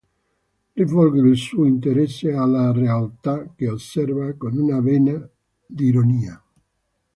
[0.73, 5.29] Rivolge il suo interesse alla realtà che osserva con una vena
[5.67, 6.43] d'ironia.